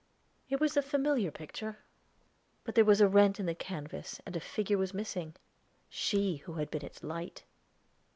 [0.49, 1.77] It was a familiar picture;
[2.63, 5.35] but there was a rent in the canvas and a figure was missing
[5.89, 7.43] she who had been its light!